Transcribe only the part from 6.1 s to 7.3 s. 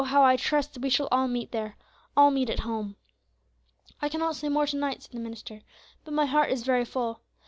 my heart is very full.